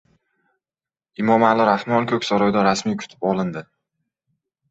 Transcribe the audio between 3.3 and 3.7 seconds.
olindi